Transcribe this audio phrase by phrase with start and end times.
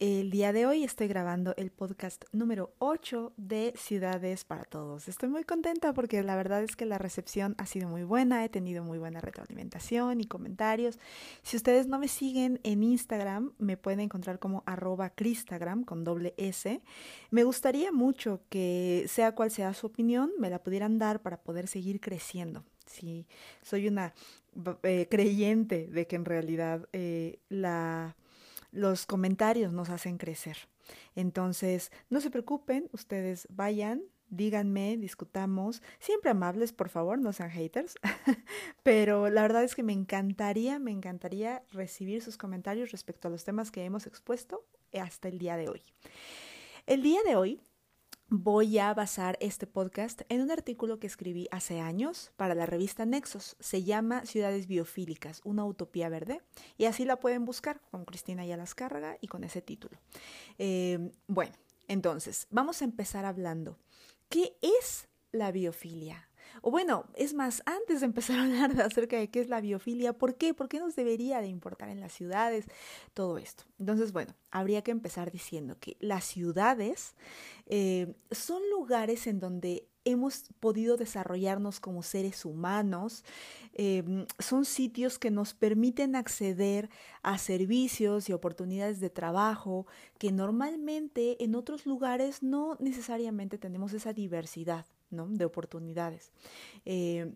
[0.00, 5.08] El día de hoy estoy grabando el podcast número 8 de Ciudades para Todos.
[5.08, 8.48] Estoy muy contenta porque la verdad es que la recepción ha sido muy buena, he
[8.48, 11.00] tenido muy buena retroalimentación y comentarios.
[11.42, 16.32] Si ustedes no me siguen en Instagram, me pueden encontrar como arroba Cristagram con doble
[16.36, 16.80] S.
[17.32, 21.66] Me gustaría mucho que sea cual sea su opinión, me la pudieran dar para poder
[21.66, 22.62] seguir creciendo.
[22.86, 23.26] Si
[23.62, 24.14] soy una
[24.84, 28.14] eh, creyente de que en realidad eh, la
[28.70, 30.56] los comentarios nos hacen crecer.
[31.14, 37.94] Entonces, no se preocupen, ustedes vayan, díganme, discutamos, siempre amables, por favor, no sean haters,
[38.82, 43.44] pero la verdad es que me encantaría, me encantaría recibir sus comentarios respecto a los
[43.44, 45.82] temas que hemos expuesto hasta el día de hoy.
[46.86, 47.60] El día de hoy
[48.30, 53.06] voy a basar este podcast en un artículo que escribí hace años para la revista
[53.06, 53.56] Nexos.
[53.58, 56.42] Se llama Ciudades Biofílicas, una utopía verde.
[56.76, 59.98] Y así la pueden buscar con Cristina Yalascárraga y con ese título.
[60.58, 61.54] Eh, bueno,
[61.88, 63.78] entonces, vamos a empezar hablando.
[64.28, 66.27] ¿Qué es la biofilia?
[66.62, 70.12] O bueno, es más, antes de empezar a hablar acerca de qué es la biofilia,
[70.12, 70.54] ¿por qué?
[70.54, 72.66] ¿Por qué nos debería de importar en las ciudades
[73.14, 73.64] todo esto?
[73.78, 77.14] Entonces, bueno, habría que empezar diciendo que las ciudades
[77.66, 83.24] eh, son lugares en donde hemos podido desarrollarnos como seres humanos,
[83.74, 86.88] em, son sitios que nos permiten acceder
[87.22, 89.86] a servicios y oportunidades de trabajo
[90.18, 96.32] que normalmente en otros lugares no necesariamente tenemos esa diversidad de oportunidades.
[96.84, 97.32] Eh,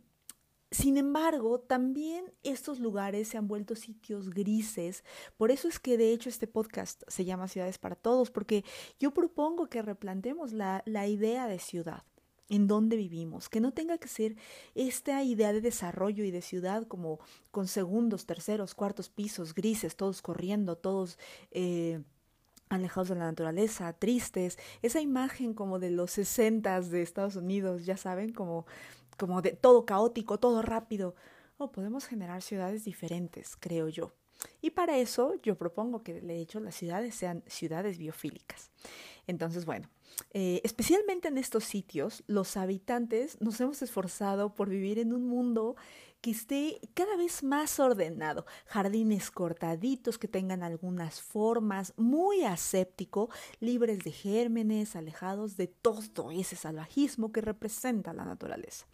[0.72, 5.04] sin embargo, también estos lugares se han vuelto sitios grises.
[5.36, 8.64] Por eso es que de hecho este podcast se llama Ciudades para Todos, porque
[8.98, 12.04] yo propongo que replantemos la, la idea de ciudad
[12.48, 14.36] en dónde vivimos, que no tenga que ser
[14.74, 17.18] esta idea de desarrollo y de ciudad como
[17.50, 21.18] con segundos, terceros, cuartos pisos, grises, todos corriendo, todos
[21.50, 22.02] eh,
[22.72, 27.96] alejados de la naturaleza, tristes, esa imagen como de los sesentas de Estados Unidos, ya
[27.96, 28.66] saben, como,
[29.18, 31.14] como de todo caótico, todo rápido.
[31.58, 34.12] O podemos generar ciudades diferentes, creo yo.
[34.60, 38.70] Y para eso yo propongo que, de hecho, las ciudades sean ciudades biofílicas.
[39.26, 39.88] Entonces, bueno,
[40.32, 45.76] eh, especialmente en estos sitios, los habitantes nos hemos esforzado por vivir en un mundo
[46.22, 53.28] que esté cada vez más ordenado, jardines cortaditos que tengan algunas formas, muy aséptico,
[53.58, 58.86] libres de gérmenes, alejados de todo ese salvajismo que representa la naturaleza.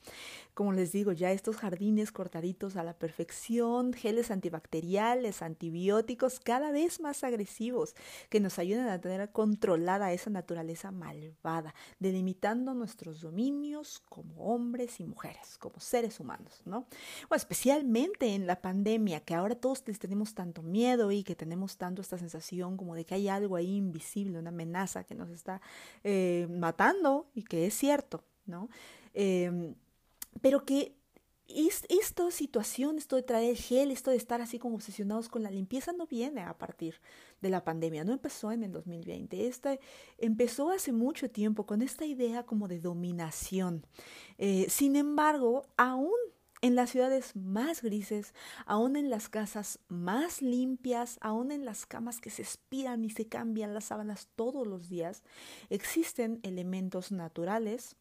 [0.59, 7.01] Como les digo, ya estos jardines cortaditos a la perfección, geles antibacteriales, antibióticos cada vez
[7.01, 7.95] más agresivos
[8.29, 15.05] que nos ayudan a tener controlada esa naturaleza malvada, delimitando nuestros dominios como hombres y
[15.05, 16.89] mujeres, como seres humanos, ¿no?
[17.29, 22.03] Bueno, especialmente en la pandemia, que ahora todos tenemos tanto miedo y que tenemos tanto
[22.03, 25.61] esta sensación como de que hay algo ahí invisible, una amenaza que nos está
[26.03, 28.69] eh, matando y que es cierto, ¿no?
[29.15, 29.77] Em,
[30.41, 30.99] pero que
[31.49, 35.93] esta situación, esto de traer gel, esto de estar así como obsesionados con la limpieza
[35.93, 37.01] no viene a partir
[37.41, 39.79] de la pandemia, no empezó en el 2020, esta
[40.19, 43.87] empezó hace mucho tiempo con esta idea como de dominación.
[44.37, 46.13] Eh, sin embargo, aún
[46.61, 48.35] en las ciudades más grises,
[48.67, 53.27] aún en las casas más limpias, aún en las camas que se espiran y se
[53.27, 55.23] cambian las sábanas todos los días,
[55.71, 57.97] existen elementos naturales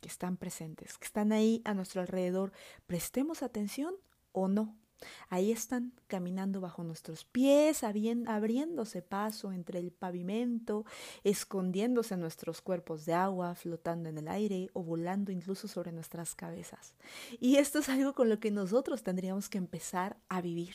[0.00, 2.52] que están presentes, que están ahí a nuestro alrededor.
[2.86, 3.94] Prestemos atención
[4.32, 4.76] o no.
[5.28, 10.84] Ahí están caminando bajo nuestros pies, abriéndose paso entre el pavimento,
[11.24, 16.94] escondiéndose nuestros cuerpos de agua, flotando en el aire o volando incluso sobre nuestras cabezas.
[17.38, 20.74] Y esto es algo con lo que nosotros tendríamos que empezar a vivir.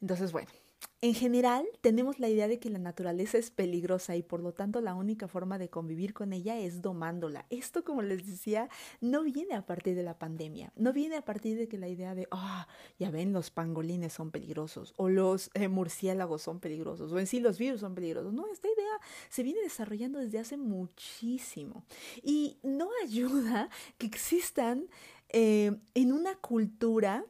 [0.00, 0.50] Entonces, bueno,
[1.00, 4.80] en general, tenemos la idea de que la naturaleza es peligrosa y por lo tanto
[4.80, 7.46] la única forma de convivir con ella es domándola.
[7.50, 8.68] Esto, como les decía,
[9.00, 12.16] no viene a partir de la pandemia, no viene a partir de que la idea
[12.16, 12.66] de, ah,
[12.98, 17.38] ya ven, los pangolines son peligrosos o los eh, murciélagos son peligrosos o en sí
[17.38, 18.32] los virus son peligrosos.
[18.32, 18.98] No, esta idea
[19.28, 21.84] se viene desarrollando desde hace muchísimo
[22.24, 23.68] y no ayuda
[23.98, 24.88] que existan
[25.28, 27.24] eh, en una cultura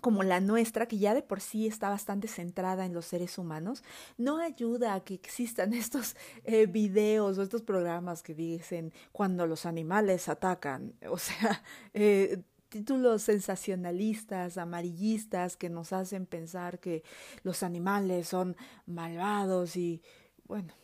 [0.00, 3.82] como la nuestra, que ya de por sí está bastante centrada en los seres humanos,
[4.18, 9.66] no ayuda a que existan estos eh, videos o estos programas que dicen cuando los
[9.66, 10.94] animales atacan.
[11.16, 11.62] O sea,
[11.94, 17.04] eh, títulos sensacionalistas, amarillistas, que nos hacen pensar que
[17.42, 20.02] los animales son malvados y,
[20.44, 20.74] bueno,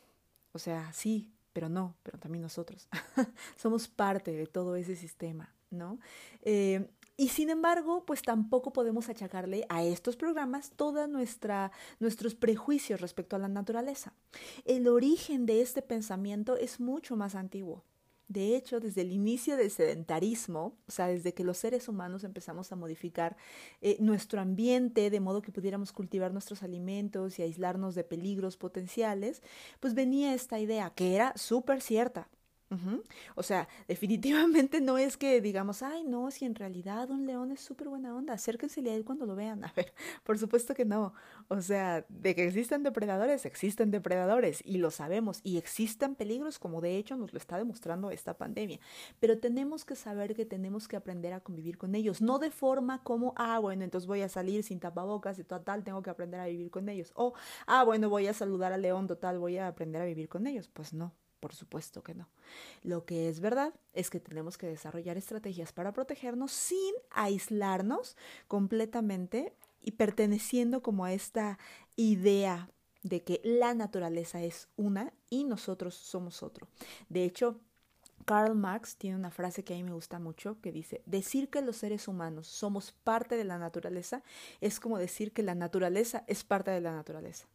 [0.52, 2.88] o sea, sí, pero no, pero también nosotros.
[3.56, 5.98] Somos parte de todo ese sistema, ¿no?
[6.42, 10.72] Eh, y sin embargo, pues tampoco podemos achacarle a estos programas
[11.08, 11.70] nuestra
[12.00, 14.14] nuestros prejuicios respecto a la naturaleza.
[14.64, 17.84] El origen de este pensamiento es mucho más antiguo.
[18.28, 22.72] De hecho, desde el inicio del sedentarismo, o sea, desde que los seres humanos empezamos
[22.72, 23.36] a modificar
[23.82, 29.42] eh, nuestro ambiente de modo que pudiéramos cultivar nuestros alimentos y aislarnos de peligros potenciales,
[29.80, 32.30] pues venía esta idea que era súper cierta.
[33.34, 37.60] O sea, definitivamente no es que digamos, ay, no, si en realidad un león es
[37.60, 39.64] súper buena onda, acérquensele a él cuando lo vean.
[39.72, 39.92] A ver,
[40.24, 41.14] por supuesto que no.
[41.48, 46.80] O sea, de que existen depredadores, existen depredadores y lo sabemos y existen peligros como
[46.80, 48.80] de hecho nos lo está demostrando esta pandemia.
[49.20, 53.02] Pero tenemos que saber que tenemos que aprender a convivir con ellos, no de forma
[53.02, 56.46] como, ah, bueno, entonces voy a salir sin tapabocas y total, tengo que aprender a
[56.46, 57.12] vivir con ellos.
[57.14, 57.34] O,
[57.66, 60.68] ah, bueno, voy a saludar al león, total, voy a aprender a vivir con ellos.
[60.68, 61.12] Pues no,
[61.42, 62.28] por supuesto que no.
[62.84, 68.16] Lo que es verdad es que tenemos que desarrollar estrategias para protegernos sin aislarnos
[68.46, 71.58] completamente y perteneciendo como a esta
[71.96, 72.70] idea
[73.02, 76.68] de que la naturaleza es una y nosotros somos otro.
[77.08, 77.58] De hecho,
[78.24, 81.60] Karl Marx tiene una frase que a mí me gusta mucho que dice, decir que
[81.60, 84.22] los seres humanos somos parte de la naturaleza
[84.60, 87.48] es como decir que la naturaleza es parte de la naturaleza.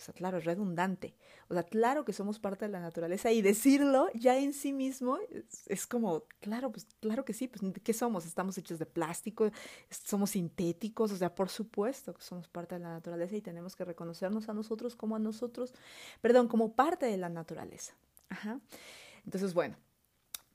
[0.00, 1.14] O sea, claro, es redundante.
[1.48, 5.18] O sea, claro que somos parte de la naturaleza y decirlo ya en sí mismo
[5.66, 8.24] es, como, claro, pues claro que sí, pues ¿qué somos?
[8.24, 9.50] Estamos hechos de plástico,
[9.90, 13.84] somos sintéticos, o sea, por supuesto que somos parte de la naturaleza y tenemos que
[13.84, 15.74] reconocernos a nosotros como a nosotros,
[16.22, 17.94] perdón, como parte de la naturaleza.
[18.30, 18.58] Ajá.
[19.26, 19.76] Entonces, bueno,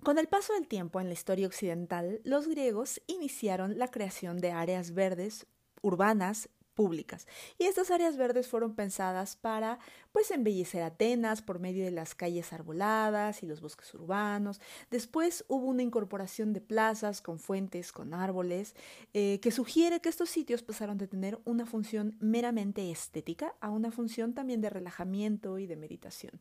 [0.01, 4.51] con el paso del tiempo en la historia occidental, los griegos iniciaron la creación de
[4.51, 5.45] áreas verdes
[5.83, 7.27] urbanas públicas.
[7.57, 9.79] Y estas áreas verdes fueron pensadas para
[10.15, 14.61] pues embellecer Atenas por medio de las calles arboladas y los bosques urbanos.
[14.89, 18.75] Después hubo una incorporación de plazas con fuentes, con árboles,
[19.13, 23.91] eh, que sugiere que estos sitios pasaron de tener una función meramente estética a una
[23.91, 26.39] función también de relajamiento y de meditación.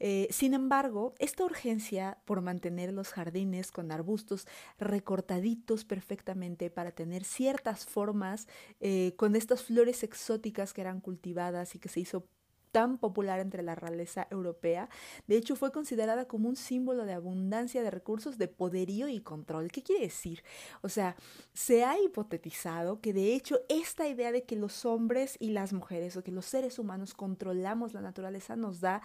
[0.00, 4.48] Eh, sin embargo, esta urgencia por mantener los jardines con arbustos
[4.78, 8.48] recortaditos perfectamente para tener ciertas formas
[8.80, 12.26] eh, con estas flores exóticas que eran cultivadas y que se hizo
[12.72, 14.88] tan popular entre la realeza europea.
[15.26, 19.70] De hecho, fue considerada como un símbolo de abundancia de recursos, de poderío y control.
[19.70, 20.42] ¿Qué quiere decir?
[20.80, 21.14] O sea,
[21.52, 26.16] se ha hipotetizado que de hecho esta idea de que los hombres y las mujeres
[26.16, 29.02] o que los seres humanos controlamos la naturaleza nos da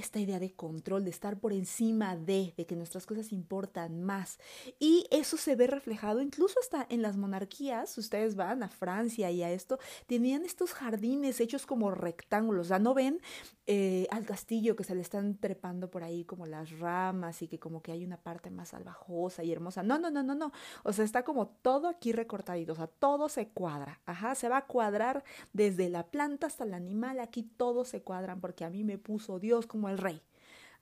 [0.00, 4.38] esta idea de control, de estar por encima de, de que nuestras cosas importan más.
[4.78, 7.96] Y eso se ve reflejado incluso hasta en las monarquías.
[7.98, 12.66] Ustedes van a Francia y a esto, tenían estos jardines hechos como rectángulos.
[12.66, 13.20] O sea, no ven
[13.66, 17.58] eh, al castillo que se le están trepando por ahí como las ramas y que
[17.58, 19.82] como que hay una parte más salvajosa y hermosa.
[19.82, 20.52] No, no, no, no, no.
[20.82, 22.72] O sea, está como todo aquí recortadito.
[22.72, 24.00] O sea, todo se cuadra.
[24.06, 27.20] Ajá, se va a cuadrar desde la planta hasta el animal.
[27.20, 30.22] Aquí todo se cuadran porque a mí me puso Dios como el rey.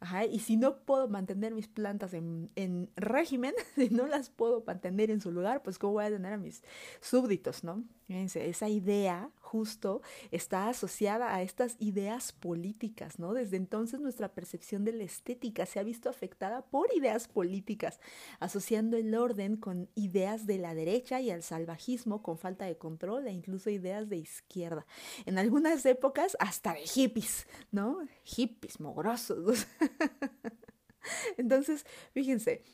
[0.01, 4.65] Ajá, y si no puedo mantener mis plantas en, en régimen, si no las puedo
[4.67, 6.63] mantener en su lugar, pues ¿cómo voy a tener a mis
[7.01, 7.85] súbditos, no?
[8.09, 10.01] Fíjense, esa idea justo
[10.31, 13.35] está asociada a estas ideas políticas, ¿no?
[13.35, 18.01] Desde entonces nuestra percepción de la estética se ha visto afectada por ideas políticas,
[18.41, 23.27] asociando el orden con ideas de la derecha y el salvajismo con falta de control
[23.27, 24.87] e incluso ideas de izquierda.
[25.27, 27.99] En algunas épocas hasta de hippies, ¿no?
[28.25, 29.67] Hippies mogrosos.
[31.37, 31.85] Entonces,
[32.15, 32.65] fíjense,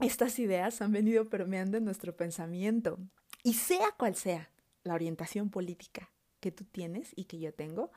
[0.00, 2.98] estas ideas han venido permeando en nuestro pensamiento.
[3.44, 4.51] Y sea cual sea
[4.84, 6.10] la orientación política
[6.40, 7.90] que tú tienes y que yo tengo,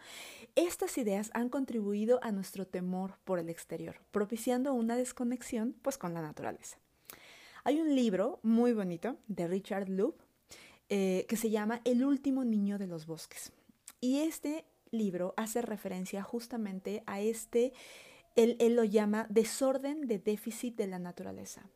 [0.56, 6.14] estas ideas han contribuido a nuestro temor por el exterior, propiciando una desconexión pues con
[6.14, 6.78] la naturaleza.
[7.64, 10.16] Hay un libro muy bonito de Richard Loop
[10.90, 13.52] eh, que se llama El último niño de los bosques.
[14.00, 17.74] Y este libro hace referencia justamente a este,
[18.36, 21.68] él, él lo llama desorden de déficit de la naturaleza.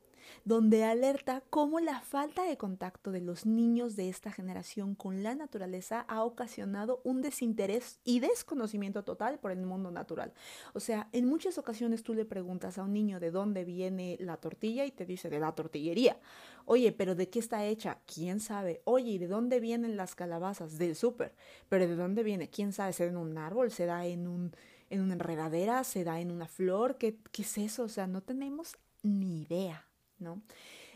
[0.45, 5.35] Donde alerta cómo la falta de contacto de los niños de esta generación con la
[5.35, 10.33] naturaleza ha ocasionado un desinterés y desconocimiento total por el mundo natural.
[10.73, 14.37] O sea, en muchas ocasiones tú le preguntas a un niño de dónde viene la
[14.37, 16.19] tortilla y te dice de la tortillería.
[16.65, 17.99] Oye, pero ¿de qué está hecha?
[18.05, 18.81] ¿Quién sabe?
[18.85, 20.77] Oye, ¿y de dónde vienen las calabazas?
[20.77, 21.33] Del súper.
[21.67, 22.49] Pero ¿de dónde viene?
[22.49, 22.93] ¿Quién sabe?
[22.93, 23.71] ¿Se da en un árbol?
[23.71, 24.51] ¿Se da en un
[24.89, 25.83] en una enredadera?
[25.83, 26.97] ¿Se da en una flor?
[26.97, 27.83] ¿Qué, qué es eso?
[27.83, 29.88] O sea, no tenemos ni idea.
[30.19, 30.41] ¿No?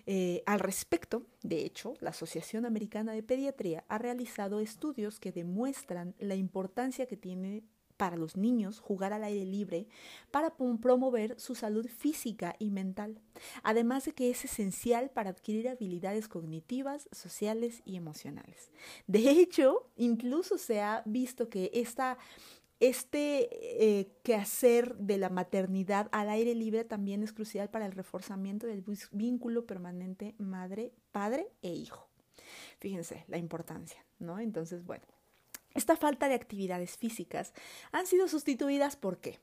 [0.06, 6.14] Eh, al respecto, de hecho, la Asociación Americana de Pediatría ha realizado estudios que demuestran
[6.20, 7.64] la importancia que tiene
[7.96, 9.88] para los niños jugar al aire libre
[10.32, 13.22] para promover su salud física y mental,
[13.64, 18.72] además de que es esencial para adquirir habilidades cognitivas, sociales y emocionales.
[19.08, 22.18] De hecho, incluso se ha visto que esta
[22.90, 28.68] este eh, quehacer de la maternidad al aire libre también es crucial para el reforzamiento
[28.68, 32.10] del vínculo permanente madre, padre e hijo.
[32.80, 34.40] Fíjense la importancia, ¿no?
[34.40, 35.06] Entonces, bueno,
[35.74, 37.54] esta falta de actividades físicas
[37.92, 39.40] han sido sustituidas por qué?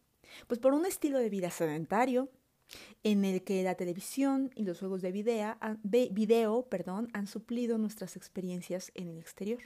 [0.47, 2.29] Pues por un estilo de vida sedentario,
[3.03, 6.69] en el que la televisión y los juegos de video,
[7.13, 9.61] han suplido nuestras experiencias en el exterior.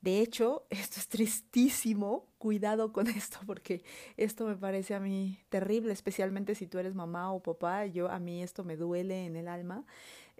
[0.00, 2.26] De hecho, esto es tristísimo.
[2.38, 3.82] Cuidado con esto porque
[4.16, 7.86] esto me parece a mí terrible, especialmente si tú eres mamá o papá.
[7.86, 9.84] Yo a mí esto me duele en el alma.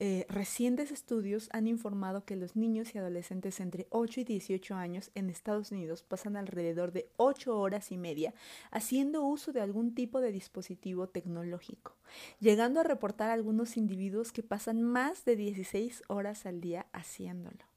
[0.00, 5.10] Eh, recientes estudios han informado que los niños y adolescentes entre 8 y 18 años
[5.16, 8.32] en Estados Unidos pasan alrededor de 8 horas y media
[8.70, 11.96] haciendo uso de algún tipo de dispositivo tecnológico,
[12.38, 17.67] llegando a reportar algunos individuos que pasan más de 16 horas al día haciéndolo.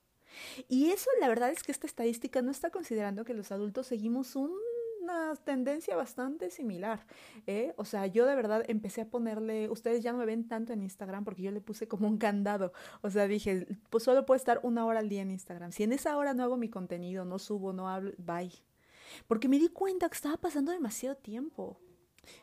[0.68, 4.36] Y eso, la verdad es que esta estadística no está considerando que los adultos seguimos
[4.36, 7.06] una tendencia bastante similar.
[7.48, 7.74] ¿eh?
[7.78, 10.82] O sea, yo de verdad empecé a ponerle, ustedes ya no me ven tanto en
[10.82, 12.74] Instagram porque yo le puse como un candado.
[13.02, 15.72] O sea, dije, pues solo puedo estar una hora al día en Instagram.
[15.72, 18.52] Si en esa hora no hago mi contenido, no subo, no hablo, bye.
[19.28, 21.78] Porque me di cuenta que estaba pasando demasiado tiempo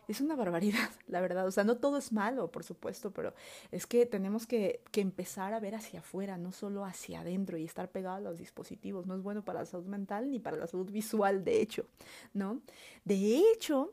[0.06, 1.46] es una barbaridad, la verdad.
[1.46, 3.34] O sea, no todo es malo, por supuesto, pero
[3.70, 7.64] es que tenemos que, que, empezar a ver hacia afuera, no solo hacia adentro y
[7.64, 9.06] estar pegado a los dispositivos.
[9.06, 11.86] No es bueno para la salud mental ni para la salud visual, de hecho,
[12.32, 12.60] ¿no?
[13.04, 13.92] De hecho,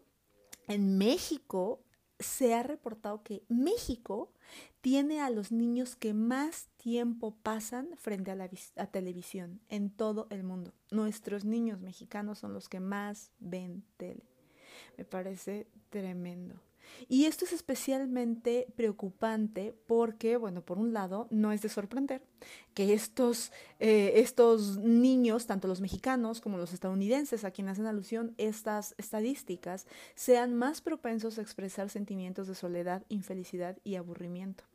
[0.67, 1.79] en México
[2.19, 4.31] se ha reportado que México
[4.81, 8.47] tiene a los niños que más tiempo pasan frente a la
[8.91, 10.73] televisión en todo el mundo.
[10.91, 14.23] Nuestros niños mexicanos son los que más ven tele.
[14.97, 16.61] Me parece tremendo.
[17.07, 22.21] Y esto es especialmente preocupante porque, bueno, por un lado, no es de sorprender
[22.73, 28.33] que estos, eh, estos niños, tanto los mexicanos como los estadounidenses, a quienes hacen alusión
[28.37, 34.65] estas estadísticas, sean más propensos a expresar sentimientos de soledad, infelicidad y aburrimiento.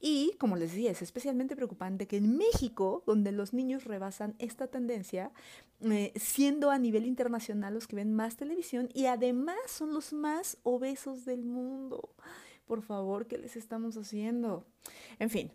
[0.00, 4.68] Y, como les decía, es especialmente preocupante que en México, donde los niños rebasan esta
[4.68, 5.32] tendencia,
[5.80, 10.58] eh, siendo a nivel internacional los que ven más televisión y además son los más
[10.62, 12.14] obesos del mundo.
[12.66, 14.66] Por favor, ¿qué les estamos haciendo?
[15.18, 15.52] En fin,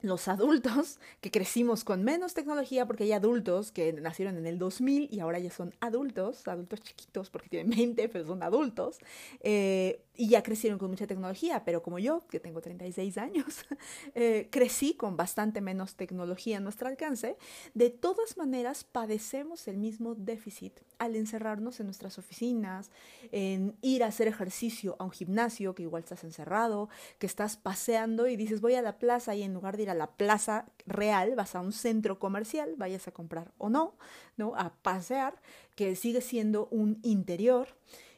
[0.00, 5.08] los adultos que crecimos con menos tecnología, porque hay adultos que nacieron en el 2000
[5.10, 8.98] y ahora ya son adultos, adultos chiquitos porque tienen 20, pero son adultos,
[9.40, 13.46] eh, y ya crecieron con mucha tecnología, pero como yo, que tengo 36 años,
[14.16, 17.36] eh, crecí con bastante menos tecnología a nuestro alcance,
[17.74, 22.90] de todas maneras padecemos el mismo déficit al encerrarnos en nuestras oficinas,
[23.30, 26.88] en ir a hacer ejercicio a un gimnasio, que igual estás encerrado,
[27.20, 29.94] que estás paseando y dices voy a la plaza y en lugar de ir a
[29.94, 33.96] la plaza real, vas a un centro comercial, vayas a comprar o no,
[34.36, 34.54] ¿no?
[34.56, 35.40] A pasear,
[35.76, 37.68] que sigue siendo un interior.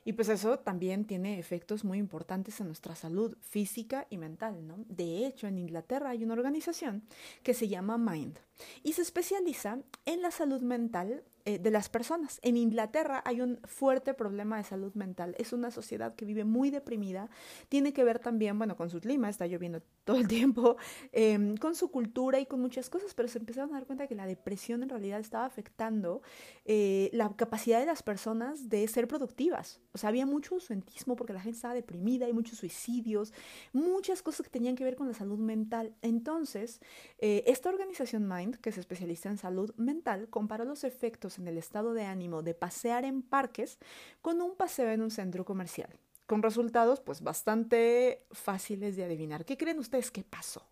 [0.04, 4.84] Y pues eso también tiene efectos muy importantes en nuestra salud física y mental, ¿no?
[4.88, 7.02] De hecho, en Inglaterra hay una organización
[7.42, 8.38] que se llama Mind
[8.82, 12.38] y se especializa en la salud mental eh, de las personas.
[12.42, 15.34] En Inglaterra hay un fuerte problema de salud mental.
[15.38, 17.30] Es una sociedad que vive muy deprimida.
[17.68, 20.76] Tiene que ver también, bueno, con su clima, está lloviendo todo el tiempo,
[21.12, 24.14] em, con su cultura y con muchas cosas, pero se empezaron a dar cuenta que
[24.14, 26.22] la depresión en realidad estaba afectando
[26.64, 29.80] eh, la capacidad de las personas de ser productivas.
[29.92, 33.32] O sea, había mucho ausentismo porque la gente estaba deprimida, hay muchos suicidios,
[33.72, 35.94] muchas cosas que tenían que ver con la salud mental.
[36.02, 36.80] Entonces,
[37.18, 41.58] eh, esta organización Mind, que se especializa en salud mental, comparó los efectos en el
[41.58, 43.78] estado de ánimo de pasear en parques
[44.22, 45.90] con un paseo en un centro comercial,
[46.26, 49.44] con resultados pues bastante fáciles de adivinar.
[49.44, 50.62] ¿Qué creen ustedes que pasó?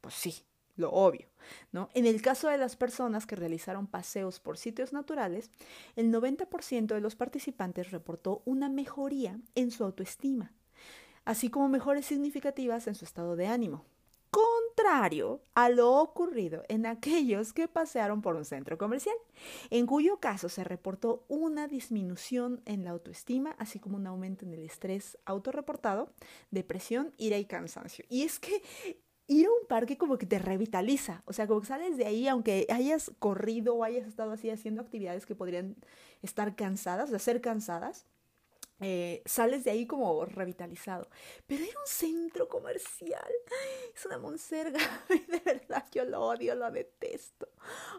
[0.00, 0.42] Pues sí,
[0.76, 1.26] lo obvio,
[1.72, 1.88] ¿no?
[1.94, 5.50] En el caso de las personas que realizaron paseos por sitios naturales,
[5.96, 10.52] el 90% de los participantes reportó una mejoría en su autoestima.
[11.24, 13.84] así como mejores significativas en su estado de ánimo.
[14.78, 19.16] Contrario a lo ocurrido en aquellos que pasearon por un centro comercial,
[19.70, 24.54] en cuyo caso se reportó una disminución en la autoestima, así como un aumento en
[24.54, 26.12] el estrés autorreportado,
[26.52, 28.04] depresión, ira y cansancio.
[28.08, 28.62] Y es que
[29.26, 32.28] ir a un parque como que te revitaliza, o sea, como que sales de ahí,
[32.28, 35.74] aunque hayas corrido o hayas estado así haciendo actividades que podrían
[36.22, 38.06] estar cansadas, de ser cansadas,
[38.80, 41.08] eh, sales de ahí como revitalizado.
[41.46, 43.32] Pero era un centro comercial,
[43.94, 44.80] es una monserga,
[45.28, 47.47] de verdad yo lo odio, lo detesto.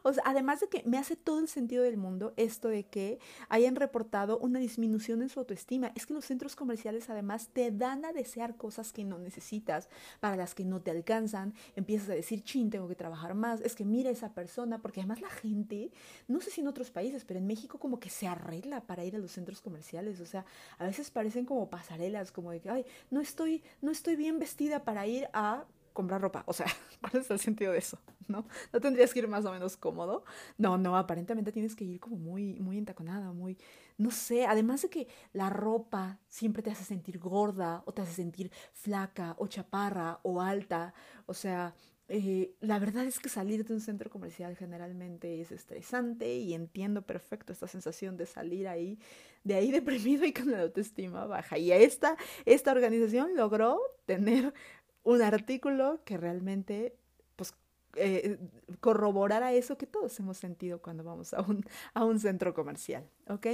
[0.03, 3.19] O sea, además de que me hace todo el sentido del mundo esto de que
[3.49, 5.91] hayan reportado una disminución en su autoestima.
[5.95, 9.89] Es que los centros comerciales además te dan a desear cosas que no necesitas,
[10.19, 11.53] para las que no te alcanzan.
[11.75, 13.61] Empiezas a decir, chin, tengo que trabajar más.
[13.61, 15.91] Es que mira esa persona, porque además la gente,
[16.27, 19.15] no sé si en otros países, pero en México como que se arregla para ir
[19.15, 20.19] a los centros comerciales.
[20.19, 20.45] O sea,
[20.77, 24.83] a veces parecen como pasarelas, como de que, ay, no estoy, no estoy bien vestida
[24.83, 26.43] para ir a comprar ropa.
[26.47, 26.67] O sea,
[27.01, 27.99] ¿cuál es el sentido de eso?
[28.27, 28.45] ¿No?
[28.71, 30.23] ¿No tendrías que ir más o menos cómodo?
[30.57, 33.57] No, no, aparentemente tienes que ir como muy, muy entaconada, muy,
[33.97, 38.13] no sé, además de que la ropa siempre te hace sentir gorda o te hace
[38.13, 40.93] sentir flaca o chaparra o alta.
[41.25, 41.73] O sea,
[42.11, 47.03] eh, la verdad es que salir de un centro comercial generalmente es estresante y entiendo
[47.03, 48.97] perfecto esta sensación de salir ahí,
[49.43, 51.59] de ahí deprimido y con la autoestima baja.
[51.59, 54.55] Y esta, esta organización logró tener
[55.03, 56.95] un artículo que realmente
[57.35, 57.53] pues,
[57.95, 58.37] eh,
[58.79, 63.09] corroborara eso que todos hemos sentido cuando vamos a un, a un centro comercial.
[63.27, 63.47] ¿Ok?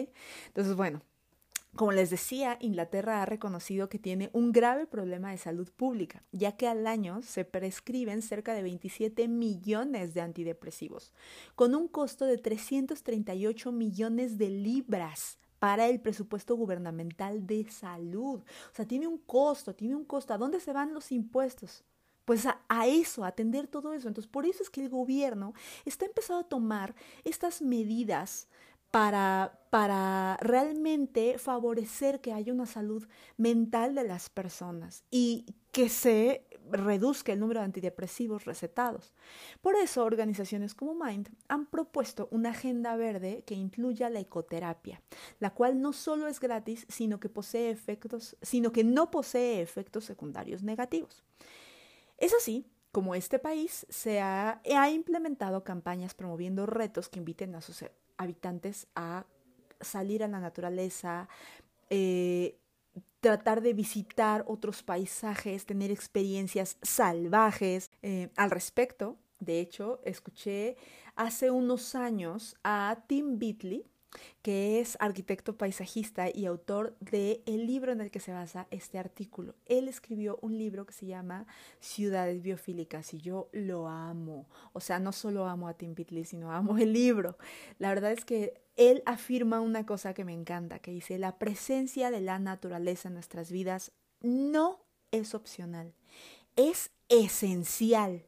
[0.47, 1.01] Entonces, bueno,
[1.75, 6.55] como les decía, Inglaterra ha reconocido que tiene un grave problema de salud pública, ya
[6.55, 11.11] que al año se prescriben cerca de 27 millones de antidepresivos,
[11.55, 18.39] con un costo de 338 millones de libras para el presupuesto gubernamental de salud.
[18.39, 20.31] O sea, tiene un costo, tiene un costo.
[20.31, 21.83] ¿A dónde se van los impuestos?
[22.23, 24.07] Pues a, eso, a atender todo eso.
[24.07, 26.93] Entonces, por eso es que el gobierno está empezando a tomar
[27.23, 28.47] estas medidas
[28.91, 36.45] para, para realmente favorecer que haya una salud mental de las personas y que se
[36.71, 39.13] reduzca el número de antidepresivos recetados.
[39.61, 45.01] Por eso, organizaciones como Mind han propuesto una agenda verde que incluya la ecoterapia,
[45.39, 50.05] la cual no solo es gratis, sino que posee efectos, sino que no posee efectos
[50.05, 51.23] secundarios negativos.
[52.17, 57.83] Es así como este país se ha, implementado campañas promoviendo retos que inviten a sus
[58.15, 59.25] habitantes a
[59.81, 61.27] salir a la naturaleza,
[61.89, 62.57] eh,
[63.25, 67.89] tratar de visitar otros paisajes, tener experiencias salvajes.
[68.03, 70.77] Eh, al respecto, de hecho, escuché
[71.15, 73.83] hace unos años a Tim Beatley,
[74.41, 78.99] que es arquitecto paisajista y autor del el libro en el que se basa este
[78.99, 79.55] artículo.
[79.65, 81.47] Él escribió un libro que se llama
[81.79, 84.47] Ciudades Biofílicas y yo lo amo.
[84.73, 87.37] O sea, no solo amo a Tim Beatley, sino amo el libro.
[87.79, 92.11] La verdad es que él afirma una cosa que me encanta, que dice, la presencia
[92.11, 95.93] de la naturaleza en nuestras vidas no es opcional,
[96.55, 98.25] es esencial.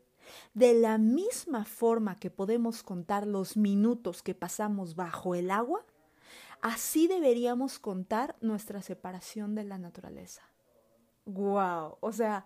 [0.54, 5.86] De la misma forma que podemos contar los minutos que pasamos bajo el agua,
[6.62, 10.44] así deberíamos contar nuestra separación de la naturaleza.
[11.26, 11.98] ¡Wow!
[12.00, 12.46] O sea,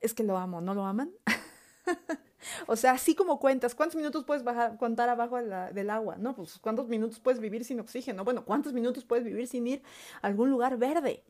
[0.00, 1.10] es que lo amo, ¿no lo aman?
[2.66, 4.44] o sea, así como cuentas, ¿cuántos minutos puedes
[4.78, 6.16] contar abajo del agua?
[6.16, 8.24] No, pues ¿cuántos minutos puedes vivir sin oxígeno?
[8.24, 9.82] Bueno, ¿cuántos minutos puedes vivir sin ir
[10.20, 11.24] a algún lugar verde?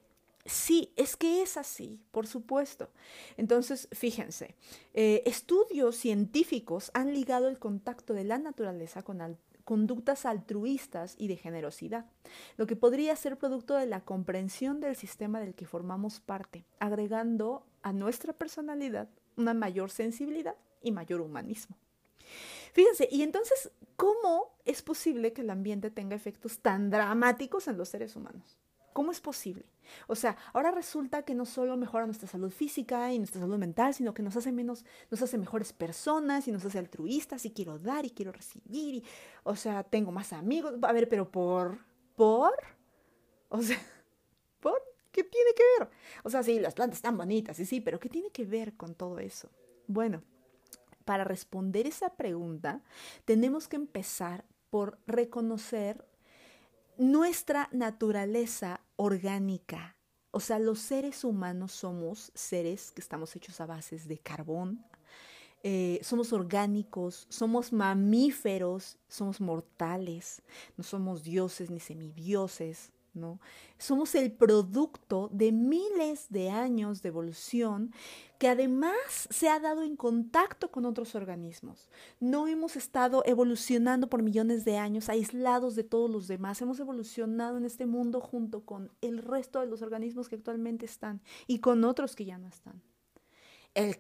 [0.47, 2.91] Sí, es que es así, por supuesto.
[3.39, 4.55] Entonces, fíjense,
[4.93, 11.37] eh, estudios científicos han ligado el contacto de la naturaleza con conductas altruistas y de
[11.37, 12.05] generosidad,
[12.59, 17.65] lo que podría ser producto de la comprensión del sistema del que formamos parte, agregando
[17.83, 21.77] a nuestra personalidad una mayor sensibilidad y mayor humanismo.
[22.75, 27.89] Fíjense, y entonces, ¿cómo es posible que el ambiente tenga efectos tan dramáticos en los
[27.89, 28.59] seres humanos?
[28.95, 29.67] ¿Cómo es posible?
[30.07, 33.93] O sea, ahora resulta que no solo mejora nuestra salud física y nuestra salud mental,
[33.93, 37.77] sino que nos hace menos, nos hace mejores personas y nos hace altruistas y quiero
[37.77, 39.05] dar y quiero recibir y,
[39.43, 40.75] o sea, tengo más amigos.
[40.81, 41.77] A ver, pero por,
[42.15, 42.55] por,
[43.49, 43.79] o sea,
[44.61, 44.81] por,
[45.11, 45.91] ¿qué tiene que ver?
[46.23, 48.95] O sea, sí, las plantas están bonitas, sí, sí, pero ¿qué tiene que ver con
[48.95, 49.51] todo eso?
[49.89, 50.23] Bueno,
[51.05, 52.81] para responder esa pregunta,
[53.25, 56.07] tenemos que empezar por reconocer
[56.97, 59.97] nuestra naturaleza orgánica.
[60.31, 64.85] O sea, los seres humanos somos seres que estamos hechos a bases de carbón,
[65.67, 70.43] eh, somos orgánicos, somos mamíferos, somos mortales,
[70.77, 72.93] no somos dioses ni semidioses.
[73.79, 77.93] Somos el producto de miles de años de evolución
[78.39, 81.89] que además se ha dado en contacto con otros organismos.
[82.21, 86.61] No hemos estado evolucionando por millones de años aislados de todos los demás.
[86.61, 91.23] Hemos evolucionado en este mundo junto con el resto de los organismos que actualmente están
[91.47, 92.83] y con otros que ya no están.
[93.75, 93.97] El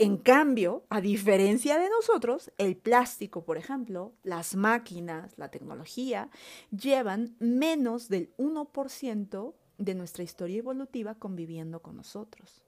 [0.00, 6.30] en cambio, a diferencia de nosotros, el plástico, por ejemplo, las máquinas, la tecnología,
[6.70, 12.62] llevan menos del 1% de nuestra historia evolutiva conviviendo con nosotros.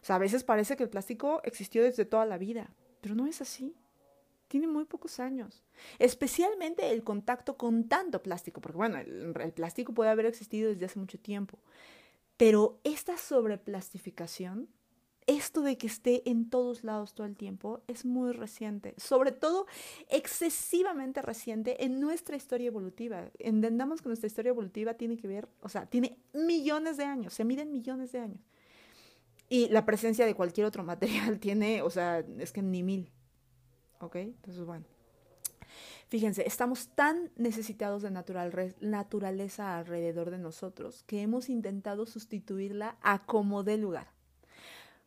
[0.00, 3.26] O sea, a veces parece que el plástico existió desde toda la vida, pero no
[3.26, 3.74] es así.
[4.46, 5.64] Tiene muy pocos años.
[5.98, 10.86] Especialmente el contacto con tanto plástico, porque bueno, el, el plástico puede haber existido desde
[10.86, 11.58] hace mucho tiempo.
[12.36, 14.68] Pero esta sobreplastificación
[15.26, 19.66] esto de que esté en todos lados todo el tiempo es muy reciente, sobre todo
[20.08, 23.30] excesivamente reciente en nuestra historia evolutiva.
[23.38, 27.44] Entendamos que nuestra historia evolutiva tiene que ver, o sea, tiene millones de años, se
[27.44, 28.40] miden millones de años.
[29.48, 33.12] Y la presencia de cualquier otro material tiene, o sea, es que ni mil.
[34.00, 34.16] ¿Ok?
[34.16, 34.84] Entonces, bueno.
[36.08, 43.26] Fíjense, estamos tan necesitados de natural, naturaleza alrededor de nosotros que hemos intentado sustituirla a
[43.26, 44.15] como de lugar.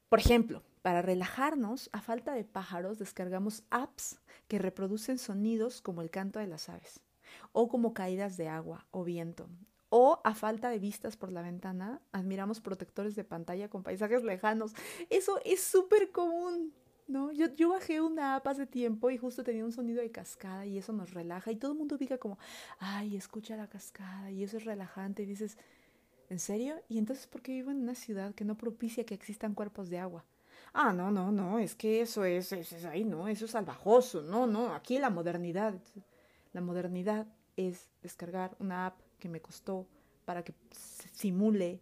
[0.10, 6.10] Por ejemplo, para relajarnos, a falta de pájaros, descargamos apps que reproducen sonidos como el
[6.10, 7.02] canto de las aves,
[7.52, 9.48] o como caídas de agua o viento.
[9.90, 14.74] O a falta de vistas por la ventana, admiramos protectores de pantalla con paisajes lejanos.
[15.12, 16.74] Eso es súper común,
[17.08, 17.32] ¿no?
[17.32, 20.80] Yo, yo, bajé una app hace tiempo y justo tenía un sonido de cascada y
[20.80, 22.40] eso nos relaja y todo el mundo ubica como,
[22.80, 25.58] ay, escucha la cascada y eso es relajante y dices,
[26.30, 26.76] ¿En serio?
[26.88, 30.00] ¿Y entonces por qué vivo en una ciudad que no propicia que existan cuerpos de
[30.00, 30.24] agua?
[30.74, 34.22] Ah, no, no, no, es que eso es, es, es ahí, no, eso es salvajoso,
[34.22, 35.74] no, no, aquí la modernidad.
[36.54, 37.26] La modernidad
[37.58, 39.88] es descargar una app que me costó
[40.26, 40.54] para que
[41.14, 41.82] simule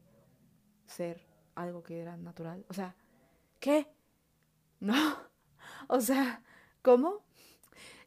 [0.85, 1.21] ser
[1.55, 2.65] algo que era natural.
[2.69, 2.95] O sea,
[3.59, 3.87] ¿qué?
[4.79, 4.93] No.
[5.87, 6.43] O sea,
[6.83, 7.23] ¿cómo?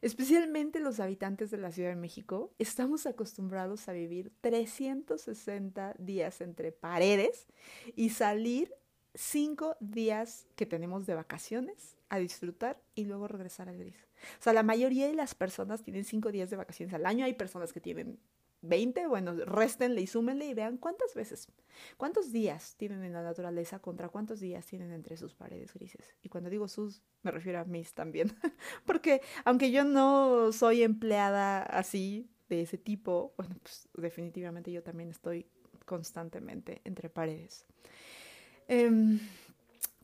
[0.02, 6.72] Especialmente los habitantes de la Ciudad de México, estamos acostumbrados a vivir 360 días entre
[6.72, 7.46] paredes
[7.96, 8.74] y salir
[9.14, 13.96] cinco días que tenemos de vacaciones a disfrutar y luego regresar al gris.
[14.38, 17.26] O sea, la mayoría de las personas tienen cinco días de vacaciones al año.
[17.26, 18.18] Hay personas que tienen
[18.62, 21.48] 20, bueno, réstenle y súmenle y vean cuántas veces,
[21.96, 26.14] cuántos días tienen en la naturaleza contra cuántos días tienen entre sus paredes grises.
[26.22, 28.32] Y cuando digo sus, me refiero a mis también.
[28.86, 35.08] Porque aunque yo no soy empleada así, de ese tipo, bueno, pues definitivamente yo también
[35.08, 35.46] estoy
[35.86, 37.64] constantemente entre paredes.
[38.68, 39.20] Em,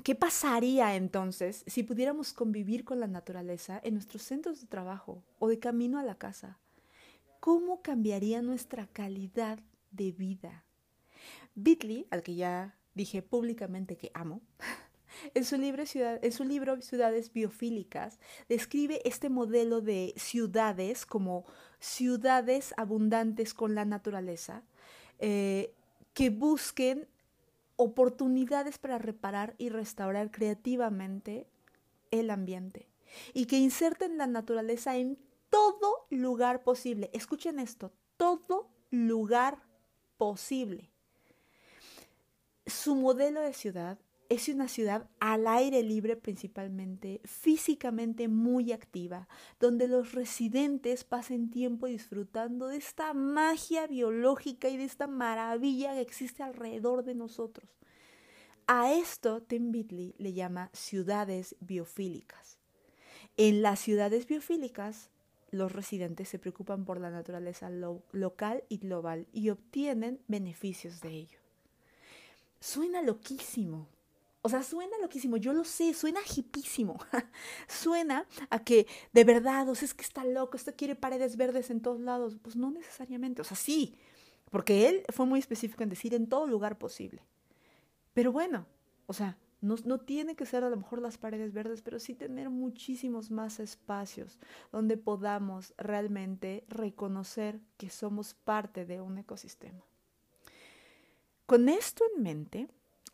[0.02, 5.48] ¿Qué pasaría entonces si pudiéramos convivir con la naturaleza en nuestros centros de trabajo o
[5.48, 6.58] de camino a la casa?
[7.46, 9.61] ¿Cómo cambiaría nuestra calidad
[9.92, 10.64] de vida?
[11.54, 14.40] Bitley, al que ya dije públicamente que amo,
[15.35, 21.44] en su, libro, en su libro Ciudades Biofílicas describe este modelo de ciudades como
[21.78, 24.64] ciudades abundantes con la naturaleza,
[25.20, 25.72] eh,
[26.14, 27.06] que busquen
[27.76, 31.46] oportunidades para reparar y restaurar creativamente
[32.11, 32.88] el ambiente
[33.35, 35.16] y que inserten la naturaleza en
[35.56, 37.08] todo lugar posible.
[37.14, 39.62] Escuchen esto, todo lugar
[40.18, 40.90] posible.
[42.66, 49.88] Su modelo de ciudad es una ciudad al aire libre principalmente, físicamente muy activa, donde
[49.88, 56.42] los residentes pasen tiempo disfrutando de esta magia biológica y de esta maravilla que existe
[56.42, 57.78] alrededor de nosotros.
[58.66, 62.58] A esto Tim Bitley le llama ciudades biofílicas.
[63.38, 65.10] En las ciudades biofílicas
[65.50, 71.38] los residentes se preocupan por la naturaleza local y global y obtienen beneficios de ello.
[72.61, 73.88] Suena loquísimo.
[74.42, 76.98] O sea, suena loquísimo, yo lo sé, suena hipísimo.
[77.68, 81.70] suena a que de verdad, o sea, es que está loco, esto quiere paredes verdes
[81.70, 82.37] en todos lados.
[82.40, 83.98] Pues no necesariamente, o sea, sí,
[84.50, 87.22] porque él fue muy específico en decir en todo lugar posible.
[88.14, 88.66] Pero bueno,
[89.06, 92.50] o sea, no, tiene que ser a lo mejor las paredes verdes, pero sí tener
[92.50, 94.38] muchísimos más espacios
[94.70, 99.84] donde podamos realmente reconocer que somos parte de un ecosistema.
[101.46, 102.68] Con esto en mente,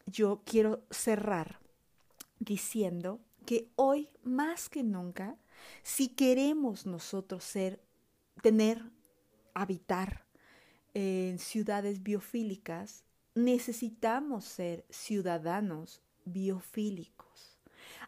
[0.06, 1.60] yo quiero cerrar
[2.38, 5.36] diciendo que hoy más que nunca,
[5.82, 7.80] si queremos nosotros ser,
[8.42, 8.82] tener,
[9.54, 10.26] habitar
[10.94, 17.58] en ciudades biofílicas, necesitamos ser ciudadanos biofílicos.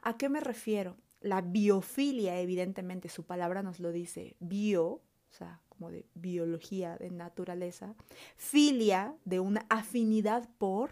[0.02, 0.96] ¿A qué me refiero?
[1.20, 5.00] La biofilia, evidentemente, su palabra nos lo dice, bio,
[5.34, 7.94] sea, como de biología, de naturaleza,
[8.36, 10.90] filia, de una afinidad por,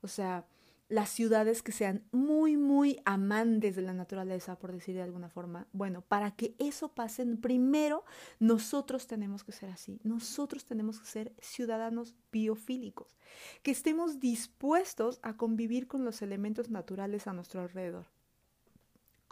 [0.00, 0.46] o sea,
[0.92, 5.66] las ciudades que sean muy, muy amantes de la naturaleza, por decir de alguna forma.
[5.72, 8.04] Bueno, para que eso pase, primero
[8.40, 10.00] nosotros tenemos que ser así.
[10.04, 13.16] Nosotros tenemos que ser ciudadanos biofílicos,
[13.62, 18.04] que estemos dispuestos a convivir con los elementos naturales a nuestro alrededor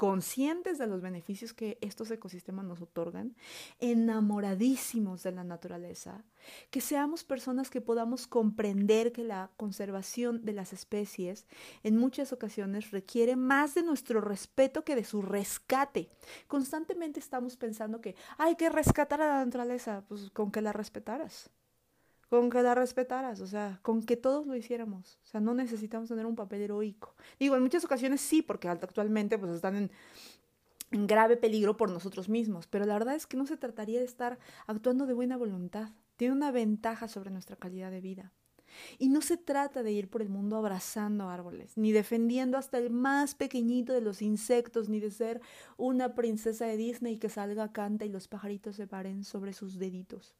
[0.00, 3.36] conscientes de los beneficios que estos ecosistemas nos otorgan,
[3.80, 6.24] enamoradísimos de la naturaleza,
[6.70, 11.46] que seamos personas que podamos comprender que la conservación de las especies
[11.82, 16.08] en muchas ocasiones requiere más de nuestro respeto que de su rescate.
[16.46, 21.50] Constantemente estamos pensando que hay que rescatar a la naturaleza, pues con que la respetaras
[22.30, 25.18] con que la respetaras, o sea, con que todos lo hiciéramos.
[25.24, 27.16] O sea, no necesitamos tener un papel heroico.
[27.40, 29.90] Digo, en muchas ocasiones sí, porque actualmente pues están en,
[30.92, 34.38] grave peligro por nosotros mismos, pero la verdad es que no se trataría de estar
[34.68, 35.90] actuando de buena voluntad.
[36.16, 38.32] Tiene una ventaja sobre nuestra calidad de vida.
[38.98, 42.90] Y no se trata de ir por el mundo abrazando árboles, ni defendiendo hasta el
[42.90, 45.40] más pequeñito de los insectos, ni de ser
[45.76, 50.36] una princesa de Disney que salga, canta y los pajaritos se paren sobre sus deditos.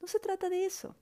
[0.00, 0.96] No se trata de eso.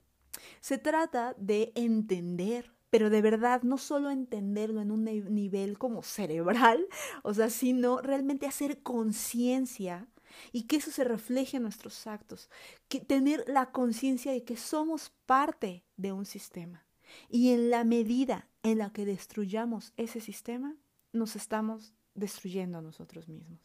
[0.59, 6.87] Se trata de entender, pero de verdad no solo entenderlo en un nivel como cerebral,
[7.23, 10.07] o sea, sino realmente hacer conciencia
[10.51, 12.49] y que eso se refleje en nuestros actos,
[12.87, 16.85] que tener la conciencia de que somos parte de un sistema.
[17.29, 20.75] Y en la medida en la que destruyamos ese sistema,
[21.13, 23.59] nos estamos destruyendo a nosotros mismos.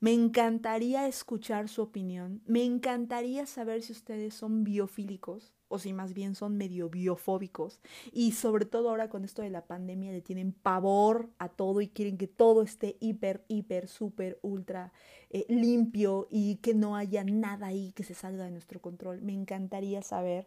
[0.00, 6.12] Me encantaría escuchar su opinión, me encantaría saber si ustedes son biofílicos, o si más
[6.12, 7.80] bien son medio biofóbicos
[8.12, 11.88] y sobre todo ahora con esto de la pandemia le tienen pavor a todo y
[11.88, 14.92] quieren que todo esté hiper, hiper, súper, ultra
[15.30, 19.22] eh, limpio y que no haya nada ahí que se salga de nuestro control.
[19.22, 20.46] Me encantaría saber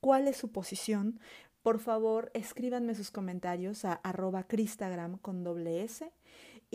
[0.00, 1.20] cuál es su posición.
[1.62, 6.10] Por favor, escríbanme sus comentarios a arroba cristagram con doble S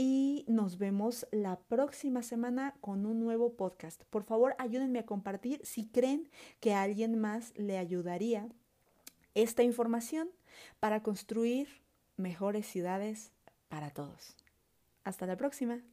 [0.03, 4.01] y nos vemos la próxima semana con un nuevo podcast.
[4.05, 6.27] Por favor, ayúdenme a compartir si creen
[6.59, 8.49] que a alguien más le ayudaría
[9.35, 10.31] esta información
[10.79, 11.67] para construir
[12.17, 13.31] mejores ciudades
[13.69, 14.35] para todos.
[15.03, 15.83] Hasta la próxima.